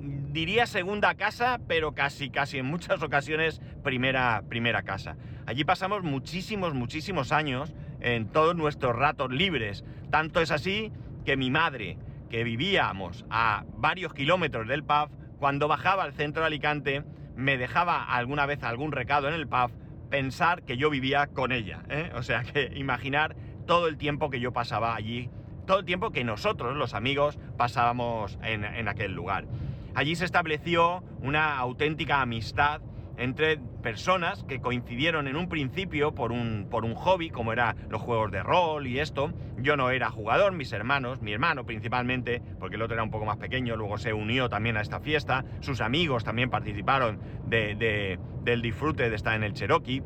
diría 0.00 0.66
segunda 0.66 1.14
casa, 1.14 1.60
pero 1.68 1.92
casi, 1.92 2.30
casi 2.30 2.58
en 2.58 2.66
muchas 2.66 3.02
ocasiones 3.02 3.60
primera, 3.84 4.42
primera 4.48 4.82
casa. 4.82 5.16
Allí 5.46 5.64
pasamos 5.64 6.02
muchísimos, 6.02 6.74
muchísimos 6.74 7.32
años 7.32 7.74
en 8.00 8.26
todos 8.28 8.56
nuestros 8.56 8.96
ratos 8.96 9.30
libres. 9.30 9.84
Tanto 10.10 10.40
es 10.40 10.50
así 10.50 10.90
que 11.24 11.36
mi 11.36 11.50
madre, 11.50 11.98
que 12.30 12.44
vivíamos 12.44 13.26
a 13.28 13.64
varios 13.76 14.14
kilómetros 14.14 14.66
del 14.68 14.84
pub, 14.84 15.10
cuando 15.38 15.68
bajaba 15.68 16.04
al 16.04 16.14
centro 16.14 16.42
de 16.42 16.46
Alicante, 16.46 17.04
me 17.36 17.58
dejaba 17.58 18.04
alguna 18.04 18.46
vez 18.46 18.62
algún 18.62 18.92
recado 18.92 19.28
en 19.28 19.34
el 19.34 19.48
pub, 19.48 19.72
pensar 20.08 20.62
que 20.62 20.76
yo 20.76 20.88
vivía 20.90 21.26
con 21.26 21.52
ella. 21.52 21.82
¿eh? 21.90 22.10
O 22.14 22.22
sea 22.22 22.42
que 22.42 22.72
imaginar 22.74 23.36
todo 23.66 23.88
el 23.88 23.98
tiempo 23.98 24.30
que 24.30 24.40
yo 24.40 24.52
pasaba 24.52 24.94
allí, 24.94 25.28
todo 25.66 25.80
el 25.80 25.84
tiempo 25.84 26.10
que 26.10 26.24
nosotros, 26.24 26.76
los 26.76 26.94
amigos, 26.94 27.38
pasábamos 27.56 28.38
en 28.42 28.88
aquel 28.88 29.12
lugar. 29.12 29.46
Allí 29.94 30.14
se 30.16 30.24
estableció 30.24 31.02
una 31.20 31.58
auténtica 31.58 32.20
amistad 32.20 32.80
entre 33.20 33.58
personas 33.82 34.44
que 34.44 34.60
coincidieron 34.60 35.28
en 35.28 35.36
un 35.36 35.48
principio 35.48 36.14
por 36.14 36.32
un, 36.32 36.66
por 36.70 36.86
un 36.86 36.94
hobby, 36.94 37.28
como 37.28 37.52
era 37.52 37.76
los 37.90 38.00
juegos 38.00 38.32
de 38.32 38.42
rol 38.42 38.86
y 38.86 38.98
esto. 38.98 39.32
Yo 39.58 39.76
no 39.76 39.90
era 39.90 40.10
jugador, 40.10 40.52
mis 40.52 40.72
hermanos, 40.72 41.20
mi 41.20 41.32
hermano 41.32 41.66
principalmente, 41.66 42.40
porque 42.58 42.76
el 42.76 42.82
otro 42.82 42.94
era 42.94 43.02
un 43.02 43.10
poco 43.10 43.26
más 43.26 43.36
pequeño, 43.36 43.76
luego 43.76 43.98
se 43.98 44.14
unió 44.14 44.48
también 44.48 44.78
a 44.78 44.80
esta 44.80 45.00
fiesta, 45.00 45.44
sus 45.60 45.82
amigos 45.82 46.24
también 46.24 46.48
participaron 46.48 47.20
del 47.46 48.62
disfrute 48.62 49.10
de 49.10 49.16
estar 49.16 49.34
en 49.34 49.44
el 49.44 49.52
Cherokee. 49.52 50.02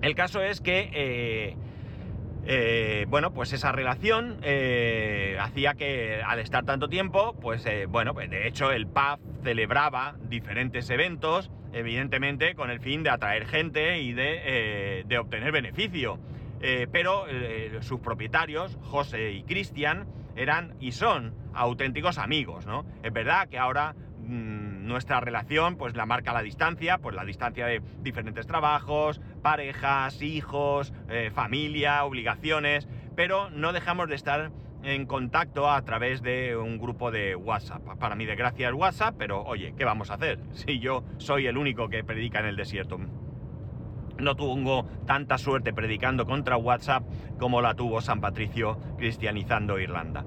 El 0.00 0.14
caso 0.14 0.40
es 0.40 0.60
que... 0.60 0.90
Eh, 0.92 1.56
eh, 2.46 3.04
bueno, 3.08 3.34
pues 3.34 3.52
esa 3.52 3.70
relación 3.70 4.38
eh, 4.42 5.36
hacía 5.38 5.74
que 5.74 6.22
al 6.26 6.38
estar 6.38 6.64
tanto 6.64 6.88
tiempo, 6.88 7.34
pues 7.38 7.66
bueno, 7.90 8.14
pues 8.14 8.30
de 8.30 8.48
hecho 8.48 8.72
el 8.72 8.86
pub 8.86 9.20
celebraba 9.42 10.16
diferentes 10.28 10.90
eventos, 10.90 11.50
evidentemente 11.72 12.54
con 12.54 12.70
el 12.70 12.80
fin 12.80 13.02
de 13.02 13.10
atraer 13.10 13.46
gente 13.46 14.00
y 14.00 14.12
de, 14.12 15.04
de 15.06 15.18
obtener 15.18 15.52
beneficio. 15.52 16.18
pero 16.92 17.24
sus 17.80 18.00
propietarios, 18.00 18.76
José 18.82 19.32
y 19.32 19.44
Cristian, 19.44 20.06
eran 20.36 20.74
y 20.80 20.92
son 20.92 21.34
auténticos 21.54 22.18
amigos, 22.18 22.66
¿no? 22.66 22.84
Es 23.02 23.12
verdad 23.12 23.48
que 23.48 23.58
ahora 23.58 23.94
mm, 23.94 24.86
nuestra 24.86 25.20
relación 25.20 25.76
pues 25.76 25.96
la 25.96 26.06
marca 26.06 26.32
la 26.32 26.42
distancia, 26.42 26.98
pues 26.98 27.14
la 27.14 27.24
distancia 27.24 27.66
de 27.66 27.82
diferentes 28.02 28.46
trabajos, 28.46 29.20
parejas, 29.42 30.22
hijos, 30.22 30.92
eh, 31.08 31.30
familia, 31.34 32.04
obligaciones, 32.04 32.88
pero 33.16 33.50
no 33.50 33.72
dejamos 33.72 34.08
de 34.08 34.14
estar 34.14 34.50
en 34.82 35.06
contacto 35.06 35.70
a 35.70 35.82
través 35.82 36.22
de 36.22 36.56
un 36.56 36.78
grupo 36.78 37.10
de 37.10 37.36
WhatsApp. 37.36 37.82
Para 37.98 38.14
mi 38.14 38.26
desgracia 38.26 38.68
es 38.68 38.74
WhatsApp, 38.74 39.14
pero 39.18 39.42
oye, 39.42 39.74
¿qué 39.76 39.84
vamos 39.84 40.10
a 40.10 40.14
hacer? 40.14 40.38
Si 40.52 40.78
yo 40.78 41.04
soy 41.18 41.46
el 41.46 41.56
único 41.56 41.88
que 41.88 42.04
predica 42.04 42.40
en 42.40 42.46
el 42.46 42.56
desierto. 42.56 42.98
No 44.18 44.36
tuvo 44.36 44.84
tanta 45.06 45.38
suerte 45.38 45.72
predicando 45.72 46.26
contra 46.26 46.56
WhatsApp 46.56 47.04
como 47.38 47.62
la 47.62 47.74
tuvo 47.74 48.00
San 48.02 48.20
Patricio 48.20 48.78
cristianizando 48.98 49.78
Irlanda. 49.78 50.24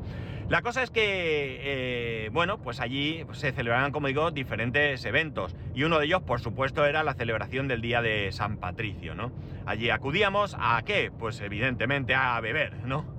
La 0.50 0.62
cosa 0.62 0.84
es 0.84 0.92
que, 0.92 1.06
eh, 1.06 2.30
bueno, 2.34 2.58
pues 2.58 2.82
allí 2.82 3.26
se 3.32 3.54
celebraban, 3.54 3.92
como 3.92 4.08
digo, 4.08 4.32
diferentes 4.32 5.06
eventos. 5.06 5.56
Y 5.74 5.84
uno 5.84 6.00
de 6.00 6.06
ellos, 6.06 6.22
por 6.22 6.42
supuesto, 6.42 6.86
era 6.86 7.04
la 7.04 7.14
celebración 7.14 7.68
del 7.68 7.82
Día 7.82 8.02
de 8.02 8.32
San 8.32 8.58
Patricio, 8.58 9.16
¿no? 9.16 9.32
Allí 9.66 9.90
acudíamos 9.90 10.56
a 10.60 10.82
qué? 10.84 11.12
Pues 11.18 11.40
evidentemente 11.40 12.14
a 12.14 12.40
beber, 12.42 12.86
¿no? 12.86 13.13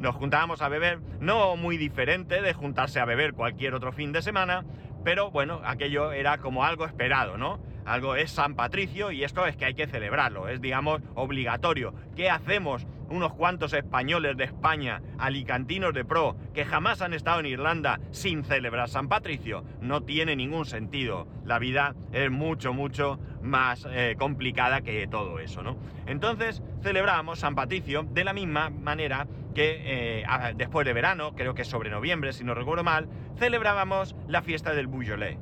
Nos 0.00 0.16
juntábamos 0.16 0.62
a 0.62 0.68
beber, 0.70 0.98
no 1.20 1.56
muy 1.56 1.76
diferente 1.76 2.40
de 2.40 2.54
juntarse 2.54 3.00
a 3.00 3.04
beber 3.04 3.34
cualquier 3.34 3.74
otro 3.74 3.92
fin 3.92 4.12
de 4.12 4.22
semana, 4.22 4.64
pero 5.04 5.30
bueno, 5.30 5.60
aquello 5.62 6.12
era 6.12 6.38
como 6.38 6.64
algo 6.64 6.86
esperado, 6.86 7.36
¿no? 7.36 7.60
Algo 7.84 8.16
es 8.16 8.30
San 8.30 8.54
Patricio 8.54 9.10
y 9.10 9.24
esto 9.24 9.46
es 9.46 9.56
que 9.56 9.66
hay 9.66 9.74
que 9.74 9.86
celebrarlo, 9.86 10.48
es 10.48 10.62
digamos 10.62 11.02
obligatorio. 11.14 11.92
¿Qué 12.16 12.30
hacemos 12.30 12.86
unos 13.10 13.34
cuantos 13.34 13.72
españoles 13.72 14.36
de 14.36 14.44
España, 14.44 15.02
alicantinos 15.18 15.92
de 15.92 16.04
pro, 16.04 16.36
que 16.54 16.64
jamás 16.64 17.02
han 17.02 17.12
estado 17.12 17.40
en 17.40 17.46
Irlanda 17.46 18.00
sin 18.10 18.44
celebrar 18.44 18.88
San 18.88 19.08
Patricio? 19.08 19.64
No 19.80 20.02
tiene 20.02 20.36
ningún 20.36 20.64
sentido. 20.64 21.28
La 21.44 21.58
vida 21.58 21.94
es 22.12 22.30
mucho, 22.30 22.72
mucho 22.72 23.18
más 23.42 23.86
eh, 23.90 24.16
complicada 24.18 24.80
que 24.80 25.06
todo 25.06 25.38
eso, 25.38 25.62
¿no? 25.62 25.76
Entonces 26.06 26.62
celebramos 26.82 27.40
San 27.40 27.54
Patricio 27.54 28.04
de 28.04 28.24
la 28.24 28.32
misma 28.32 28.70
manera 28.70 29.26
que 29.54 29.82
eh, 29.84 30.24
después 30.56 30.86
de 30.86 30.92
verano, 30.92 31.34
creo 31.34 31.54
que 31.54 31.64
sobre 31.64 31.90
noviembre, 31.90 32.32
si 32.32 32.44
no 32.44 32.54
recuerdo 32.54 32.84
mal, 32.84 33.08
celebrábamos 33.36 34.14
la 34.28 34.42
fiesta 34.42 34.72
del 34.72 34.86
Beaujolais. 34.86 35.38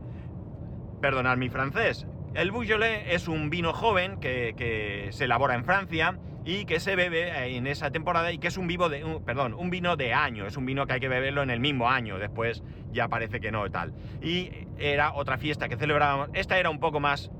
Perdonad 1.00 1.36
mi 1.36 1.48
francés, 1.48 2.06
el 2.34 2.50
Beaujolais 2.50 3.02
es 3.08 3.26
un 3.26 3.50
vino 3.50 3.72
joven 3.72 4.20
que, 4.20 5.08
se 5.10 5.24
elabora 5.24 5.54
en 5.54 5.64
Francia 5.64 6.18
y 6.44 6.64
que 6.64 6.80
se 6.80 6.96
bebe 6.96 7.56
en 7.56 7.66
esa 7.66 7.90
temporada 7.90 8.32
y 8.32 8.38
que 8.38 8.48
es 8.48 8.56
un, 8.56 8.66
vivo 8.66 8.88
de, 8.88 9.20
perdón, 9.24 9.54
un 9.54 9.70
vino 9.70 9.96
de 9.96 10.14
año, 10.14 10.46
es 10.46 10.56
un 10.56 10.66
vino 10.66 10.86
que 10.86 10.94
hay 10.94 11.00
que 11.00 11.08
beberlo 11.08 11.42
en 11.42 11.50
el 11.50 11.60
mismo 11.60 11.88
año, 11.88 12.18
después 12.18 12.62
ya 12.92 13.08
parece 13.08 13.40
que 13.40 13.52
no 13.52 13.68
tal. 13.70 13.92
Y 14.22 14.50
era 14.78 15.12
otra 15.14 15.38
fiesta 15.38 15.68
que 15.68 15.76
celebrábamos, 15.76 16.30
esta 16.34 16.58
era 16.58 16.70
un 16.70 16.80
poco 16.80 17.00
más 17.00 17.30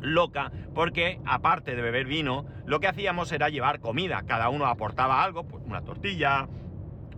loca 0.00 0.50
porque 0.74 1.20
aparte 1.24 1.76
de 1.76 1.82
beber 1.82 2.06
vino, 2.06 2.44
lo 2.66 2.80
que 2.80 2.88
hacíamos 2.88 3.30
era 3.32 3.48
llevar 3.48 3.80
comida, 3.80 4.22
cada 4.26 4.48
uno 4.48 4.66
aportaba 4.66 5.22
algo, 5.22 5.44
pues 5.44 5.62
una 5.64 5.82
tortilla, 5.82 6.48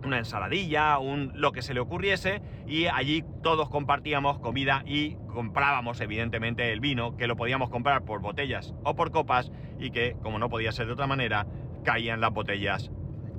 una 0.05 0.19
ensaladilla, 0.19 0.97
un, 0.99 1.31
lo 1.35 1.51
que 1.51 1.61
se 1.61 1.73
le 1.73 1.79
ocurriese, 1.79 2.41
y 2.67 2.85
allí 2.85 3.23
todos 3.43 3.69
compartíamos 3.69 4.39
comida 4.39 4.83
y 4.85 5.15
comprábamos 5.27 5.99
evidentemente 6.01 6.71
el 6.71 6.79
vino, 6.79 7.17
que 7.17 7.27
lo 7.27 7.35
podíamos 7.35 7.69
comprar 7.69 8.03
por 8.03 8.21
botellas 8.21 8.73
o 8.83 8.95
por 8.95 9.11
copas, 9.11 9.51
y 9.79 9.91
que, 9.91 10.15
como 10.21 10.39
no 10.39 10.49
podía 10.49 10.71
ser 10.71 10.87
de 10.87 10.93
otra 10.93 11.07
manera, 11.07 11.45
caían 11.83 12.21
las 12.21 12.31
botellas 12.31 12.91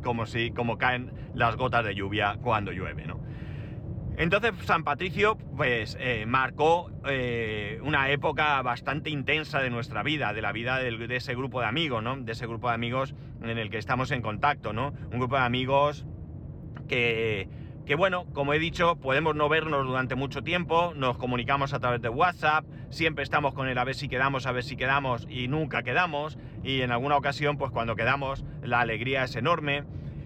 como 0.03 0.27
si, 0.27 0.53
como 0.53 0.79
caen 0.79 1.13
las 1.35 1.57
gotas 1.57 1.85
de 1.85 1.95
lluvia 1.95 2.39
cuando 2.41 2.71
llueve, 2.71 3.07
¿no? 3.07 3.21
Entonces 4.19 4.53
San 4.65 4.83
Patricio 4.83 5.37
pues 5.57 5.97
eh, 6.01 6.25
marcó 6.27 6.91
eh, 7.07 7.79
una 7.83 8.09
época 8.11 8.63
bastante 8.63 9.11
intensa 9.11 9.61
de 9.61 9.69
nuestra 9.69 10.03
vida, 10.03 10.33
de 10.33 10.41
la 10.41 10.53
vida 10.53 10.79
de, 10.79 11.17
ese 11.17 11.35
grupo 11.35 11.61
de 11.61 11.67
amigos, 11.67 12.03
¿no? 12.03 12.17
De 12.17 12.33
ese 12.33 12.47
grupo 12.47 12.69
de 12.69 12.75
amigos 12.75 13.15
en 13.43 13.59
el 13.59 13.69
que 13.69 13.77
estamos 13.77 14.11
en 14.13 14.23
contacto, 14.23 14.73
¿no? 14.73 14.95
Un 15.13 15.19
grupo 15.19 15.37
de 15.37 15.43
amigos 15.43 16.07
que, 16.87 17.49
bueno, 17.97 18.27
como 18.33 18.53
he 18.53 18.59
dicho, 18.59 18.97
podemos 18.97 19.35
no 19.35 19.49
vernos 19.49 19.87
durante 19.87 20.15
mucho 20.15 20.43
tiempo, 20.43 20.93
nos 20.97 21.19
comunicamos 21.19 21.73
a 21.73 21.81
través 21.81 22.03
de 22.03 22.09
WhatsApp, 22.09 22.65
siempre 22.91 23.25
estamos 23.25 23.55
con 23.55 23.69
el 23.69 23.79
a 23.79 23.85
ver 23.85 23.95
si 23.95 24.09
quedamos, 24.09 24.47
a 24.47 24.53
ver 24.53 24.65
si 24.65 24.77
quedamos 24.77 25.27
y 25.31 25.49
nunca 25.49 25.83
quedamos, 25.83 26.39
y 26.63 26.81
en 26.81 26.91
alguna 26.91 27.17
ocasión, 27.17 27.57
pues 27.57 27.71
cuando 27.71 27.97
quedamos, 27.97 28.45
la 28.63 28.81
alegría 28.81 29.25
es 29.25 29.37
enorme. 29.37 29.85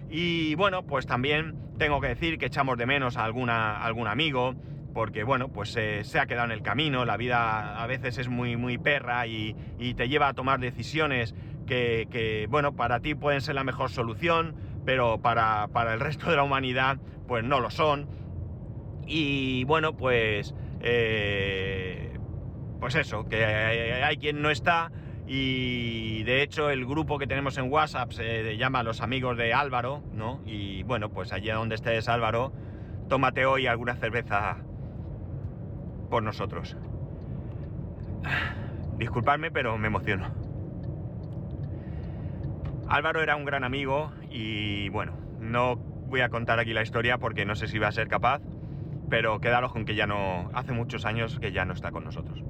Y 0.09 0.55
bueno, 0.55 0.83
pues 0.83 1.05
también 1.05 1.55
tengo 1.77 2.01
que 2.01 2.07
decir 2.07 2.37
que 2.37 2.47
echamos 2.47 2.77
de 2.77 2.85
menos 2.85 3.15
a 3.15 3.23
alguna, 3.23 3.81
algún 3.81 4.07
amigo, 4.07 4.55
porque 4.93 5.23
bueno, 5.23 5.47
pues 5.49 5.69
se 5.71 6.19
ha 6.19 6.25
quedado 6.25 6.45
en 6.45 6.51
el 6.51 6.61
camino, 6.61 7.05
la 7.05 7.17
vida 7.17 7.81
a 7.81 7.87
veces 7.87 8.17
es 8.17 8.27
muy, 8.27 8.57
muy 8.57 8.77
perra 8.77 9.25
y, 9.27 9.55
te 9.95 10.09
lleva 10.09 10.27
a 10.27 10.33
tomar 10.33 10.59
decisiones 10.59 11.33
que, 11.65 12.07
que, 12.11 12.47
bueno, 12.49 12.75
para 12.75 12.99
ti 12.99 13.15
pueden 13.15 13.41
ser 13.41 13.55
la 13.55 13.63
mejor 13.63 13.89
solución, 13.89 14.55
pero 14.85 15.19
para, 15.21 15.67
el 15.93 15.99
resto 15.99 16.29
de 16.29 16.35
la 16.35 16.43
humanidad 16.43 16.97
pues 17.27 17.43
no 17.43 17.59
lo 17.59 17.69
son. 17.69 18.07
Y 19.05 19.63
bueno, 19.65 19.95
pues... 19.95 20.53
Eh, 20.81 22.17
pues 22.81 22.95
eso, 22.95 23.29
que 23.29 23.45
hay, 23.45 24.17
quien 24.17 24.41
no 24.41 24.49
está 24.49 24.91
y 25.27 26.23
de 26.23 26.41
hecho 26.41 26.71
el 26.71 26.83
grupo 26.83 27.19
que 27.19 27.27
tenemos 27.27 27.55
en 27.59 27.71
WhatsApp 27.71 28.11
se 28.11 28.57
llama 28.57 28.81
Los 28.81 29.01
Amigos 29.01 29.37
de 29.37 29.53
Álvaro, 29.53 30.01
¿no? 30.13 30.41
Y 30.47 30.81
bueno, 30.81 31.09
pues 31.09 31.31
allí 31.31 31.49
donde 31.49 31.75
estés 31.75 32.09
Álvaro, 32.09 32.51
tómate 33.07 33.45
hoy 33.45 33.67
alguna 33.67 33.95
cerveza 33.95 34.57
por 36.09 36.23
nosotros. 36.23 36.75
Disculpadme, 38.97 39.51
pero 39.51 39.77
me 39.77 39.87
emociono. 39.87 40.40
Álvaro 42.91 43.23
era 43.23 43.37
un 43.37 43.45
gran 43.45 43.63
amigo 43.63 44.11
y 44.29 44.89
bueno, 44.89 45.13
no 45.39 45.77
voy 45.77 46.19
a 46.19 46.27
contar 46.27 46.59
aquí 46.59 46.73
la 46.73 46.81
historia 46.81 47.17
porque 47.19 47.45
no 47.45 47.55
sé 47.55 47.67
si 47.67 47.79
va 47.79 47.87
a 47.87 47.91
ser 47.93 48.09
capaz, 48.09 48.41
pero 49.09 49.39
quedaros 49.39 49.71
con 49.71 49.85
que 49.85 49.95
ya 49.95 50.07
no, 50.07 50.51
hace 50.53 50.73
muchos 50.73 51.05
años 51.05 51.39
que 51.39 51.53
ya 51.53 51.63
no 51.63 51.73
está 51.73 51.91
con 51.91 52.03
nosotros. 52.03 52.43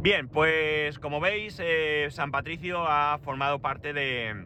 Bien, 0.00 0.28
pues 0.28 0.98
como 0.98 1.20
veis, 1.20 1.58
eh, 1.58 2.08
San 2.10 2.30
Patricio 2.30 2.86
ha 2.86 3.18
formado 3.22 3.60
parte 3.60 3.94
de, 3.94 4.44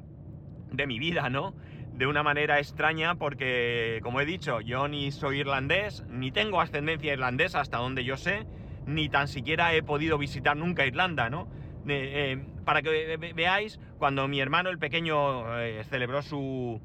mi 0.87 1.01
vida, 1.01 1.29
¿no? 1.29 1.55
De 1.93 2.07
una 2.07 2.23
manera 2.23 2.61
extraña 2.61 3.17
porque, 3.17 3.99
como 4.05 4.21
he 4.21 4.25
dicho, 4.25 4.61
yo 4.61 4.87
ni 4.87 5.11
soy 5.11 5.41
irlandés, 5.41 6.05
ni 6.09 6.31
tengo 6.31 6.61
ascendencia 6.61 7.13
irlandesa 7.13 7.59
hasta 7.61 7.79
donde 7.79 8.05
yo 8.05 8.17
sé, 8.17 8.47
ni 8.87 9.09
tan 9.09 9.27
siquiera 9.27 9.75
he 9.75 9.83
podido 9.83 10.19
visitar 10.19 10.57
nunca 10.57 10.87
Irlanda, 10.87 11.31
¿no? 11.31 11.49
Eh, 11.89 12.45
para 12.65 12.83
que 12.83 13.17
veáis, 13.35 13.79
cuando 13.99 14.29
mi 14.29 14.41
hermano 14.41 14.71
el 14.71 14.79
pequeño 14.79 15.61
eh, 15.61 15.85
celebró 15.85 16.23
su, 16.23 16.81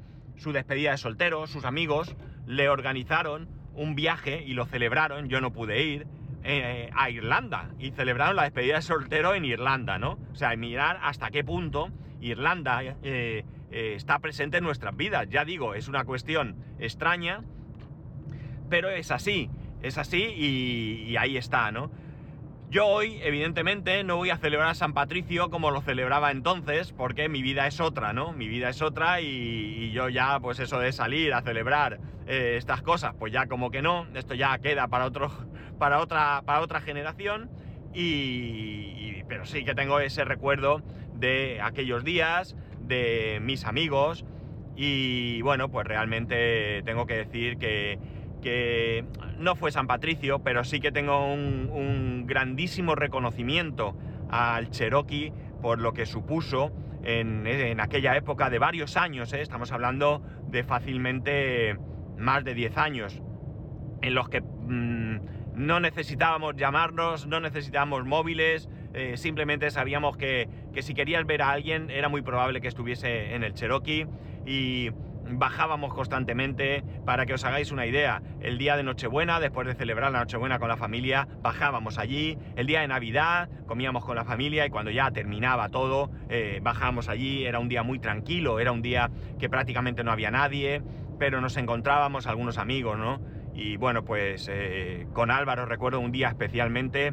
despedida 0.52 0.92
de 0.92 0.98
soltero, 0.98 1.46
sus 1.46 1.64
amigos 1.64 2.14
le 2.46 2.68
organizaron 2.68 3.48
un 3.74 3.94
viaje 3.94 4.42
y 4.44 4.54
lo 4.54 4.66
celebraron, 4.66 5.28
yo 5.28 5.40
no 5.40 5.52
pude 5.52 5.82
ir, 5.82 6.06
eh, 6.42 6.90
a 6.94 7.10
Irlanda 7.10 7.70
y 7.78 7.90
celebraron 7.90 8.36
la 8.36 8.44
despedida 8.44 8.76
de 8.76 8.82
soltero 8.82 9.34
en 9.34 9.44
Irlanda, 9.44 9.98
¿no? 9.98 10.18
O 10.32 10.34
sea, 10.34 10.56
mirar 10.56 10.98
hasta 11.02 11.30
qué 11.30 11.44
punto 11.44 11.90
Irlanda 12.22 12.82
está 13.70 14.18
presente 14.18 14.58
en 14.58 14.64
nuestras 14.64 14.96
vidas. 14.96 15.28
Ya 15.28 15.44
digo, 15.44 15.74
es 15.74 15.86
una 15.86 16.04
cuestión 16.04 16.56
extraña, 16.78 17.42
pero 18.70 18.88
es 18.88 19.10
así, 19.10 19.50
es 19.82 19.98
así 19.98 20.22
y 20.22 21.16
ahí 21.16 21.36
está, 21.36 21.70
¿no? 21.70 21.90
Yo 22.70 22.86
hoy, 22.86 23.18
evidentemente, 23.24 24.04
no 24.04 24.16
voy 24.16 24.30
a 24.30 24.36
celebrar 24.36 24.68
a 24.68 24.74
San 24.76 24.94
Patricio 24.94 25.50
como 25.50 25.72
lo 25.72 25.82
celebraba 25.82 26.30
entonces, 26.30 26.92
porque 26.92 27.28
mi 27.28 27.42
vida 27.42 27.66
es 27.66 27.80
otra, 27.80 28.12
¿no? 28.12 28.32
Mi 28.32 28.46
vida 28.46 28.68
es 28.68 28.80
otra 28.80 29.20
y, 29.20 29.90
yo 29.90 30.08
ya, 30.08 30.38
pues 30.38 30.60
eso 30.60 30.78
de 30.78 30.92
salir 30.92 31.34
a 31.34 31.42
celebrar 31.42 31.98
eh, 32.28 32.54
estas 32.56 32.80
cosas, 32.80 33.12
pues 33.18 33.32
ya 33.32 33.46
como 33.46 33.72
que 33.72 33.82
no, 33.82 34.06
esto 34.14 34.34
ya 34.34 34.56
queda 34.58 34.86
para, 34.86 35.06
otro, 35.06 35.32
para, 35.80 35.98
otra, 35.98 36.42
para 36.46 36.60
otra 36.60 36.80
generación. 36.80 37.50
y, 37.92 39.24
pero 39.28 39.46
sí 39.46 39.64
que 39.64 39.74
tengo 39.74 39.98
ese 39.98 40.24
recuerdo 40.24 40.80
de 41.14 41.60
aquellos 41.60 42.04
días, 42.04 42.54
de 42.82 43.40
mis 43.42 43.64
amigos 43.64 44.24
y 44.76 45.42
bueno, 45.42 45.68
pues 45.70 45.86
realmente 45.86 46.82
tengo 46.84 47.04
que 47.06 47.16
decir 47.16 47.58
que, 47.58 47.98
que 48.40 49.04
no 49.38 49.56
fue 49.56 49.72
San 49.72 49.86
Patricio, 49.86 50.40
pero 50.40 50.64
sí 50.64 50.80
que 50.80 50.92
tengo 50.92 51.32
un, 51.32 52.24
grandísimo 52.26 52.94
reconocimiento 52.94 53.96
al 54.30 54.70
Cherokee 54.70 55.32
por 55.60 55.80
lo 55.80 55.92
que 55.92 56.06
supuso 56.06 56.72
en, 57.02 57.80
aquella 57.80 58.16
época 58.16 58.50
de 58.50 58.58
varios 58.58 58.96
años, 58.96 59.32
¿eh? 59.32 59.40
estamos 59.40 59.72
hablando 59.72 60.22
de 60.48 60.62
fácilmente 60.62 61.76
más 62.18 62.44
de 62.44 62.54
10 62.54 62.76
años, 62.76 63.22
en 64.02 64.14
los 64.14 64.28
que 64.28 64.40
mm, 64.40 65.18
no 65.54 65.80
necesitábamos 65.80 66.56
llamarnos, 66.56 67.26
no 67.26 67.40
necesitábamos 67.40 68.04
móviles, 68.04 68.68
eh, 68.94 69.16
simplemente 69.16 69.70
sabíamos 69.70 70.16
que, 70.16 70.48
que, 70.72 70.82
si 70.82 70.94
querías 70.94 71.24
ver 71.26 71.42
a 71.42 71.50
alguien 71.50 71.90
era 71.90 72.08
muy 72.08 72.22
probable 72.22 72.60
que 72.60 72.68
estuviese 72.68 73.34
en 73.34 73.44
el 73.44 73.54
Cherokee 73.54 74.06
y 74.46 74.90
bajábamos 75.38 75.94
constantemente. 75.94 76.82
Para 77.04 77.26
que 77.26 77.34
os 77.34 77.44
hagáis 77.44 77.72
una 77.72 77.86
idea, 77.86 78.22
el 78.40 78.58
día 78.58 78.76
de 78.76 78.82
Nochebuena, 78.82 79.40
después 79.40 79.66
de 79.66 79.74
celebrar 79.74 80.12
la 80.12 80.20
Nochebuena 80.20 80.58
con 80.58 80.68
la 80.68 80.76
familia, 80.76 81.28
bajábamos 81.42 81.98
allí. 81.98 82.38
El 82.56 82.66
día 82.66 82.80
de 82.80 82.88
Navidad 82.88 83.48
comíamos 83.66 84.04
con 84.04 84.16
la 84.16 84.24
familia 84.24 84.66
y 84.66 84.70
cuando 84.70 84.90
ya 84.90 85.10
terminaba 85.10 85.68
todo, 85.68 86.10
eh, 86.28 86.60
bajábamos 86.62 87.08
allí. 87.08 87.44
Era 87.44 87.58
un 87.58 87.68
día 87.68 87.82
muy 87.82 87.98
tranquilo, 87.98 88.60
era 88.60 88.72
un 88.72 88.82
día 88.82 89.10
que 89.38 89.48
prácticamente 89.48 90.04
no 90.04 90.12
había 90.12 90.30
nadie, 90.30 90.82
pero 91.18 91.40
nos 91.40 91.56
encontrábamos 91.56 92.26
algunos 92.26 92.58
amigos, 92.58 92.98
¿no? 92.98 93.20
Y 93.54 93.76
bueno, 93.76 94.04
pues 94.04 94.48
eh, 94.50 95.06
con 95.12 95.30
Álvaro 95.30 95.66
recuerdo 95.66 96.00
un 96.00 96.12
día 96.12 96.28
especialmente 96.28 97.12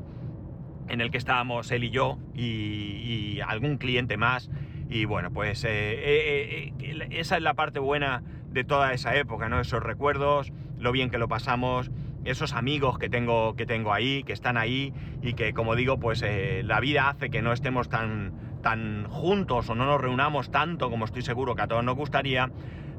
en 0.88 1.02
el 1.02 1.12
que 1.12 1.18
estábamos 1.18 1.70
él 1.72 1.84
y 1.84 1.90
yo 1.90 2.18
y 2.34 3.42
algún 3.42 3.78
cliente 3.78 4.16
más 4.16 4.50
y 4.90 5.06
bueno, 5.06 5.32
pues 5.32 5.64
eh, 5.64 5.70
eh, 5.70 6.74
eh, 6.80 7.08
esa 7.12 7.38
es 7.38 7.44
la 7.44 7.54
parte 7.54 7.80
buena 7.80 8.24
de 8.50 8.64
toda 8.64 8.94
esa 8.94 9.16
época, 9.16 9.50
¿no? 9.50 9.60
Esos 9.60 9.84
recuerdos, 9.84 10.54
lo 10.78 10.92
bien 10.92 11.10
que 11.10 11.18
lo 11.18 11.28
pasamos, 11.28 11.92
esos 12.24 12.54
amigos 12.54 12.98
que 12.98 13.10
tengo, 13.10 13.56
que 13.56 13.66
tengo 13.66 13.94
ahí, 13.94 14.24
que 14.24 14.34
están 14.34 14.58
ahí 14.58 14.94
y 15.22 15.34
que, 15.34 15.54
como 15.54 15.76
digo, 15.76 16.00
pues 16.00 16.24
la 16.64 16.80
vida 16.80 17.10
hace 17.10 17.30
que 17.30 17.42
no 17.42 17.54
estemos 17.54 17.90
tan, 17.90 18.34
tan 18.62 19.08
juntos 19.10 19.70
o 19.70 19.76
no 19.76 19.86
nos 19.86 20.02
reunamos 20.02 20.52
tanto 20.52 20.90
como 20.90 21.06
estoy 21.06 21.22
seguro 21.22 21.56
que 21.56 21.62
a 21.62 21.68
todos 21.68 21.84
nos 21.84 21.96
gustaría, 21.96 22.52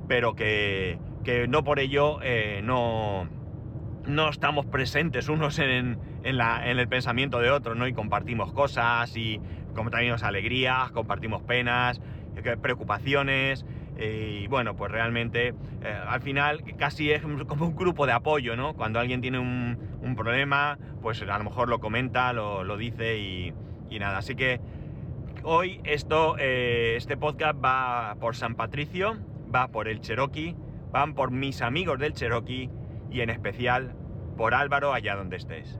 pero 0.06 0.34
que, 0.34 0.98
que 1.24 1.48
no 1.48 1.64
por 1.64 1.78
ello 1.78 2.20
no, 2.62 3.28
no 4.06 4.28
estamos 4.28 4.66
presentes 4.66 5.28
unos 5.28 5.58
en, 5.58 5.98
en, 6.24 6.38
la, 6.38 6.70
en, 6.70 6.78
el 6.78 6.88
pensamiento 6.88 7.40
de 7.40 7.50
otros, 7.50 7.76
¿no? 7.76 7.86
Y 7.86 7.92
compartimos 7.92 8.52
cosas 8.52 9.14
y 9.16 9.40
compartimos 9.78 10.22
alegrías, 10.22 10.90
compartimos 10.90 11.42
penas, 11.42 12.00
eh, 12.36 12.56
preocupaciones. 12.60 13.64
Eh, 13.96 14.42
y 14.42 14.46
bueno, 14.46 14.76
pues 14.76 14.92
realmente 14.92 15.54
eh, 15.82 15.98
al 16.06 16.20
final 16.20 16.62
casi 16.76 17.10
es 17.10 17.22
como 17.22 17.66
un 17.66 17.76
grupo 17.76 18.06
de 18.06 18.12
apoyo, 18.12 18.56
¿no? 18.56 18.74
Cuando 18.74 19.00
alguien 19.00 19.20
tiene 19.20 19.38
un, 19.38 19.78
problema, 20.16 20.78
pues 21.00 21.22
a 21.22 21.38
lo 21.38 21.44
mejor 21.44 21.68
lo 21.68 21.78
comenta, 21.78 22.32
lo, 22.32 22.76
dice 22.76 23.18
y, 23.18 23.52
y, 23.90 23.98
nada. 23.98 24.18
Así 24.18 24.34
que 24.34 24.60
hoy 25.44 25.80
esto, 25.84 26.36
este 26.38 27.16
podcast 27.16 27.62
va 27.62 28.16
por 28.18 28.34
San 28.34 28.54
Patricio, 28.54 29.16
va 29.54 29.68
por 29.68 29.86
el 29.86 30.00
Cherokee, 30.00 30.56
van 30.90 31.14
por 31.14 31.30
mis 31.30 31.62
amigos 31.62 31.98
del 31.98 32.14
Cherokee 32.14 32.70
y 33.10 33.20
en 33.20 33.30
especial 33.30 33.94
por 34.36 34.54
Álvaro 34.54 34.92
allá 34.92 35.14
donde 35.14 35.36
estés. 35.36 35.78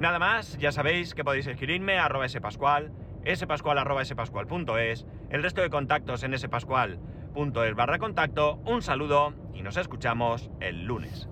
Nada 0.00 0.18
más, 0.18 0.56
ya 0.56 0.72
sabéis 0.72 1.14
que 1.14 1.24
podéis 1.24 1.46
escribirme 1.46 1.98
a 1.98 2.06
arroba 2.06 2.26
spascual, 2.26 2.90
spascual 3.34 3.76
arroba 3.76 4.02
spascual.es, 4.02 5.04
el 5.28 5.42
resto 5.42 5.60
de 5.60 5.68
contactos 5.68 6.22
en 6.22 6.38
spascual.es 6.38 7.74
barra 7.74 7.98
contacto, 7.98 8.62
un 8.64 8.80
saludo 8.80 9.34
y 9.52 9.60
nos 9.60 9.76
escuchamos 9.76 10.50
el 10.60 10.86
lunes. 10.86 11.28